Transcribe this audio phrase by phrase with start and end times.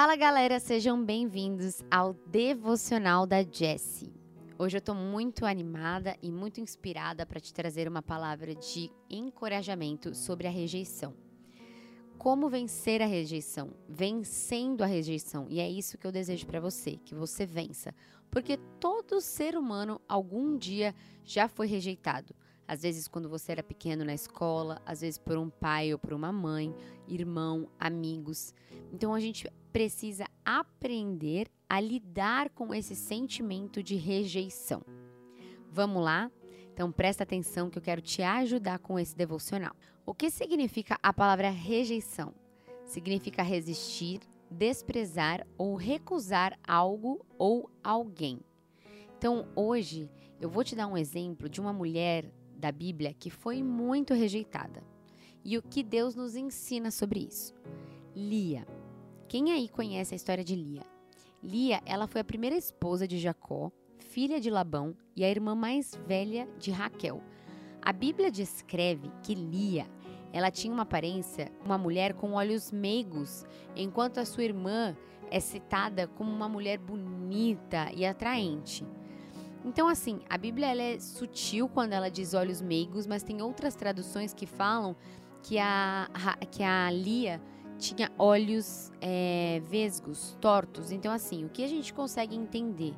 [0.00, 4.14] Fala galera, sejam bem-vindos ao devocional da Jessie.
[4.56, 10.14] Hoje eu tô muito animada e muito inspirada para te trazer uma palavra de encorajamento
[10.14, 11.16] sobre a rejeição.
[12.16, 13.72] Como vencer a rejeição?
[13.88, 15.48] Vencendo a rejeição.
[15.50, 17.92] E é isso que eu desejo para você, que você vença.
[18.30, 20.94] Porque todo ser humano algum dia
[21.24, 22.36] já foi rejeitado.
[22.68, 26.12] Às vezes, quando você era pequeno na escola, às vezes por um pai ou por
[26.12, 26.74] uma mãe,
[27.08, 28.54] irmão, amigos.
[28.92, 34.82] Então, a gente precisa aprender a lidar com esse sentimento de rejeição.
[35.72, 36.30] Vamos lá?
[36.74, 39.74] Então, presta atenção que eu quero te ajudar com esse devocional.
[40.04, 42.34] O que significa a palavra rejeição?
[42.84, 48.40] Significa resistir, desprezar ou recusar algo ou alguém.
[49.16, 50.08] Então, hoje
[50.40, 54.82] eu vou te dar um exemplo de uma mulher da Bíblia que foi muito rejeitada.
[55.44, 57.54] E o que Deus nos ensina sobre isso?
[58.14, 58.66] Lia.
[59.28, 60.82] Quem aí conhece a história de Lia?
[61.42, 65.94] Lia, ela foi a primeira esposa de Jacó, filha de Labão e a irmã mais
[66.06, 67.22] velha de Raquel.
[67.80, 69.86] A Bíblia descreve que Lia,
[70.32, 74.96] ela tinha uma aparência, uma mulher com olhos meigos, enquanto a sua irmã
[75.30, 78.84] é citada como uma mulher bonita e atraente.
[79.64, 84.32] Então, assim, a Bíblia é sutil quando ela diz olhos meigos, mas tem outras traduções
[84.32, 84.94] que falam
[85.42, 86.08] que a,
[86.50, 87.40] que a Lia
[87.78, 90.90] tinha olhos é, vesgos, tortos.
[90.90, 92.94] Então, assim, o que a gente consegue entender?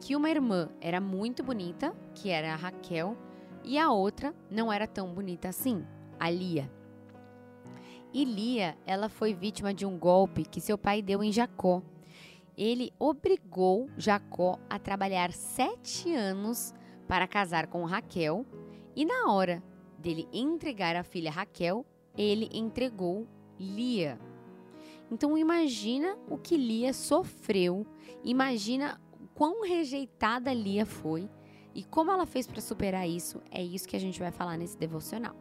[0.00, 3.16] Que uma irmã era muito bonita, que era a Raquel,
[3.62, 5.84] e a outra não era tão bonita assim,
[6.18, 6.70] a Lia.
[8.12, 11.82] E Lia, ela foi vítima de um golpe que seu pai deu em Jacó
[12.56, 16.74] ele obrigou Jacó a trabalhar sete anos
[17.06, 18.46] para casar com Raquel,
[18.96, 19.62] e na hora
[19.98, 21.84] dele entregar a filha Raquel,
[22.16, 23.26] ele entregou
[23.58, 24.18] Lia.
[25.10, 27.86] Então imagina o que Lia sofreu,
[28.22, 29.00] imagina
[29.34, 31.28] quão rejeitada Lia foi
[31.74, 33.42] e como ela fez para superar isso.
[33.50, 35.36] É isso que a gente vai falar nesse devocional.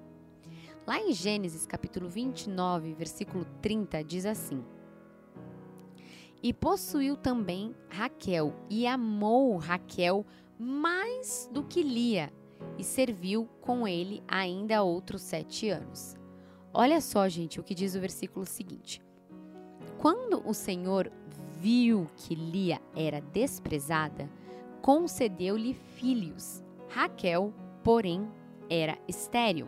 [0.85, 4.63] Lá em Gênesis capítulo 29, versículo 30, diz assim:
[6.44, 10.26] e possuiu também Raquel, e amou Raquel
[10.59, 12.31] mais do que Lia,
[12.78, 16.16] e serviu com ele ainda outros sete anos.
[16.74, 19.02] Olha só, gente, o que diz o versículo seguinte.
[20.00, 21.09] Quando o Senhor
[21.59, 24.30] viu que Lia era desprezada,
[24.81, 26.62] concedeu-lhe filhos.
[26.90, 28.28] Raquel, porém,
[28.70, 29.68] era estéril.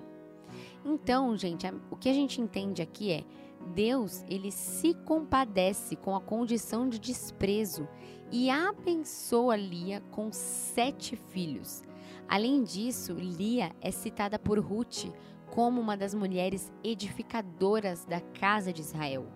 [0.83, 3.23] Então, gente, o que a gente entende aqui é
[3.73, 7.87] Deus, ele se compadece com a condição de desprezo
[8.31, 11.83] e abençoa Lia com sete filhos.
[12.27, 15.05] Além disso, Lia é citada por Ruth
[15.51, 19.27] como uma das mulheres edificadoras da casa de Israel.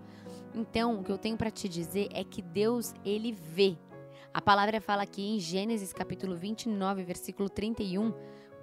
[0.53, 3.78] Então, o que eu tenho para te dizer é que Deus, ele vê.
[4.34, 8.13] A palavra fala aqui em Gênesis capítulo 29, versículo 31,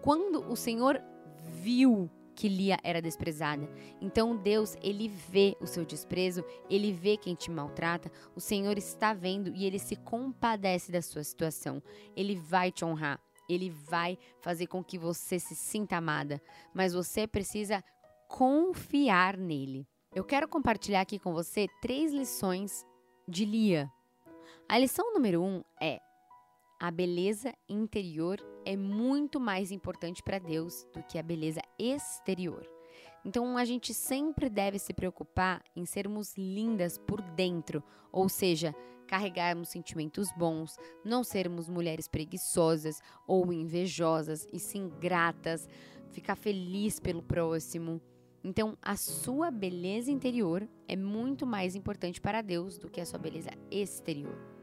[0.02, 1.00] quando o Senhor
[1.44, 3.68] viu que Lia era desprezada.
[4.00, 9.14] Então Deus, ele vê o seu desprezo, ele vê quem te maltrata, o Senhor está
[9.14, 11.82] vendo e ele se compadece da sua situação.
[12.14, 16.40] Ele vai te honrar, ele vai fazer com que você se sinta amada,
[16.74, 17.82] mas você precisa
[18.28, 19.86] confiar nele.
[20.14, 22.84] Eu quero compartilhar aqui com você três lições
[23.26, 23.90] de Lia.
[24.68, 26.00] A lição número um é
[26.78, 32.68] a beleza interior é muito mais importante para Deus do que a beleza exterior.
[33.24, 37.82] Então a gente sempre deve se preocupar em sermos lindas por dentro,
[38.12, 38.74] ou seja,
[39.06, 45.68] carregarmos sentimentos bons, não sermos mulheres preguiçosas ou invejosas e sim gratas,
[46.10, 48.00] ficar feliz pelo próximo.
[48.44, 53.18] Então, a sua beleza interior é muito mais importante para Deus do que a sua
[53.18, 54.55] beleza exterior.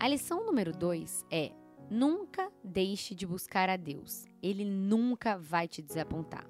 [0.00, 1.50] A lição número 2 é:
[1.90, 4.26] nunca deixe de buscar a Deus.
[4.40, 6.48] Ele nunca vai te desapontar.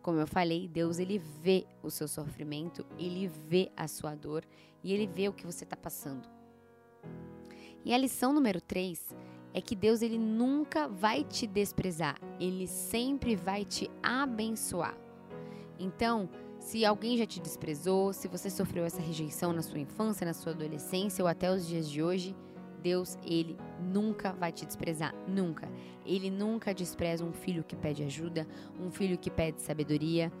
[0.00, 4.44] Como eu falei, Deus ele vê o seu sofrimento, ele vê a sua dor
[4.84, 6.28] e ele vê o que você está passando.
[7.84, 9.16] E a lição número 3
[9.52, 14.96] é que Deus ele nunca vai te desprezar, ele sempre vai te abençoar.
[15.76, 16.30] Então,
[16.60, 20.52] se alguém já te desprezou, se você sofreu essa rejeição na sua infância, na sua
[20.52, 22.34] adolescência ou até os dias de hoje,
[22.76, 25.68] Deus, ele nunca vai te desprezar, nunca.
[26.04, 28.46] Ele nunca despreza um filho que pede ajuda,
[28.78, 30.32] um filho que pede sabedoria.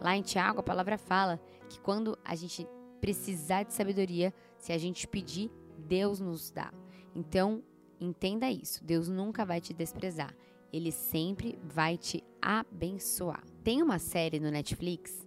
[0.00, 2.66] Lá em Tiago, a palavra fala que quando a gente
[3.00, 6.72] precisar de sabedoria, se a gente pedir, Deus nos dá.
[7.14, 7.62] Então,
[8.00, 8.82] entenda isso.
[8.84, 10.34] Deus nunca vai te desprezar.
[10.72, 13.44] Ele sempre vai te abençoar.
[13.62, 15.26] Tem uma série no Netflix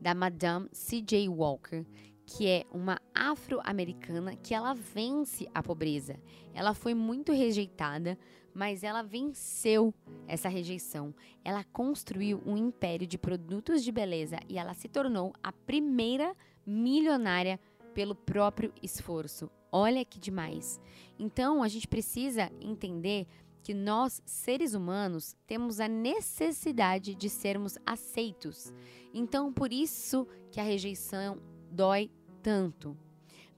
[0.00, 1.28] da Madame C.J.
[1.28, 1.86] Walker
[2.32, 6.18] que é uma afro-americana que ela vence a pobreza.
[6.54, 8.18] Ela foi muito rejeitada,
[8.54, 9.92] mas ela venceu
[10.26, 11.14] essa rejeição.
[11.44, 16.34] Ela construiu um império de produtos de beleza e ela se tornou a primeira
[16.64, 17.60] milionária
[17.92, 19.50] pelo próprio esforço.
[19.70, 20.80] Olha que demais.
[21.18, 23.26] Então, a gente precisa entender
[23.62, 28.72] que nós, seres humanos, temos a necessidade de sermos aceitos.
[29.12, 31.38] Então, por isso que a rejeição
[31.70, 32.10] dói
[32.42, 32.96] tanto.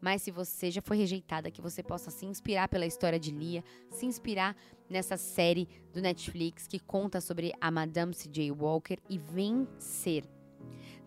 [0.00, 3.64] Mas se você já foi rejeitada, que você possa se inspirar pela história de Lia,
[3.90, 4.54] se inspirar
[4.88, 8.52] nessa série do Netflix que conta sobre a Madame C.J.
[8.52, 10.24] Walker e vencer.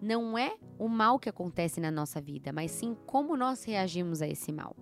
[0.01, 4.27] Não é o mal que acontece na nossa vida, mas sim como nós reagimos a
[4.27, 4.75] esse mal.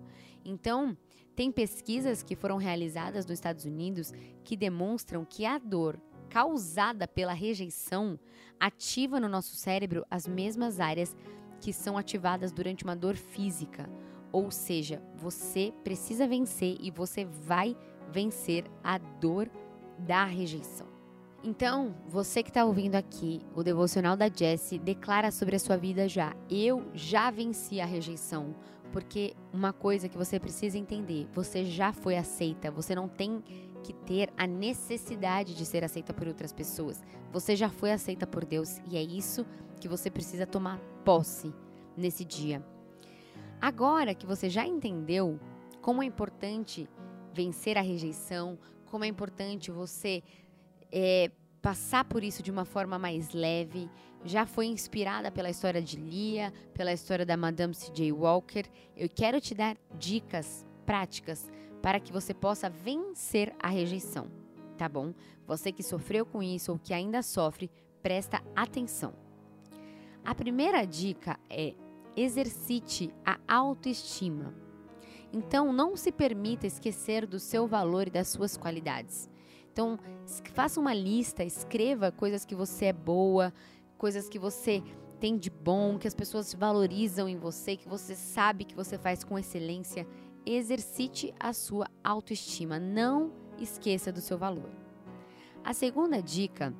[0.44, 0.96] Então,
[1.34, 6.00] tem pesquisas que foram realizadas nos Estados Unidos que demonstram que a dor
[6.30, 8.18] causada pela rejeição
[8.58, 11.14] ativa no nosso cérebro as mesmas áreas
[11.60, 13.88] que são ativadas durante uma dor física.
[14.32, 17.76] Ou seja, você precisa vencer e você vai
[18.10, 19.50] vencer a dor
[19.98, 20.86] da rejeição.
[21.42, 26.08] Então, você que está ouvindo aqui o devocional da Jessie, declara sobre a sua vida
[26.08, 26.34] já.
[26.50, 28.54] Eu já venci a rejeição.
[28.92, 33.42] Porque uma coisa que você precisa entender, você já foi aceita, você não tem
[33.82, 37.02] que ter a necessidade de ser aceita por outras pessoas.
[37.32, 39.46] Você já foi aceita por Deus e é isso
[39.80, 41.54] que você precisa tomar posse
[41.96, 42.60] nesse dia.
[43.60, 45.38] Agora que você já entendeu
[45.80, 46.88] como é importante
[47.32, 50.20] vencer a rejeição, como é importante você
[50.90, 51.30] é,
[51.62, 53.88] passar por isso de uma forma mais leve,
[54.24, 58.10] já foi inspirada pela história de Lia, pela história da Madame C.J.
[58.10, 58.64] Walker,
[58.96, 61.48] eu quero te dar dicas práticas
[61.80, 64.26] para que você possa vencer a rejeição,
[64.76, 65.14] tá bom?
[65.46, 67.70] Você que sofreu com isso ou que ainda sofre,
[68.02, 69.25] presta atenção.
[70.26, 71.72] A primeira dica é
[72.16, 74.52] exercite a autoestima.
[75.32, 79.30] Então, não se permita esquecer do seu valor e das suas qualidades.
[79.72, 79.96] Então,
[80.52, 83.54] faça uma lista, escreva coisas que você é boa,
[83.96, 84.82] coisas que você
[85.20, 89.22] tem de bom, que as pessoas valorizam em você, que você sabe que você faz
[89.22, 90.08] com excelência.
[90.44, 92.80] Exercite a sua autoestima.
[92.80, 93.30] Não
[93.60, 94.72] esqueça do seu valor.
[95.62, 96.74] A segunda dica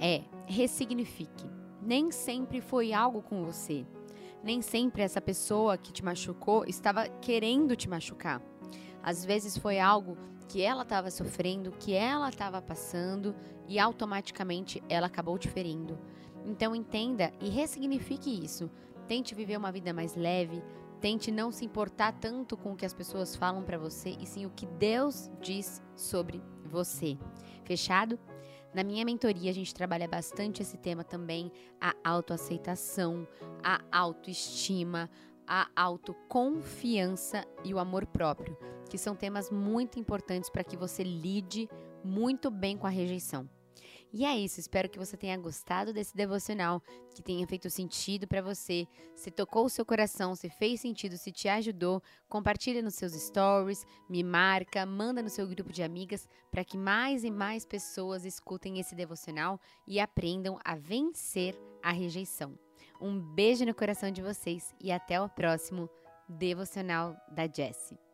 [0.00, 1.61] é ressignifique.
[1.84, 3.84] Nem sempre foi algo com você.
[4.42, 8.40] Nem sempre essa pessoa que te machucou estava querendo te machucar.
[9.02, 10.16] Às vezes foi algo
[10.48, 13.34] que ela estava sofrendo, que ela estava passando
[13.66, 15.98] e automaticamente ela acabou te ferindo.
[16.44, 18.70] Então entenda e ressignifique isso.
[19.08, 20.62] Tente viver uma vida mais leve,
[21.00, 24.46] tente não se importar tanto com o que as pessoas falam para você e sim
[24.46, 27.18] o que Deus diz sobre você.
[27.64, 28.18] Fechado?
[28.74, 33.26] Na minha mentoria, a gente trabalha bastante esse tema também: a autoaceitação,
[33.62, 35.10] a autoestima,
[35.46, 38.56] a autoconfiança e o amor próprio,
[38.88, 41.68] que são temas muito importantes para que você lide
[42.02, 43.48] muito bem com a rejeição.
[44.14, 46.82] E é isso, espero que você tenha gostado desse devocional,
[47.14, 48.86] que tenha feito sentido para você,
[49.16, 53.86] se tocou o seu coração, se fez sentido, se te ajudou, compartilha nos seus stories,
[54.10, 58.78] me marca, manda no seu grupo de amigas para que mais e mais pessoas escutem
[58.78, 62.58] esse devocional e aprendam a vencer a rejeição.
[63.00, 65.88] Um beijo no coração de vocês e até o próximo
[66.28, 68.11] devocional da Jessie.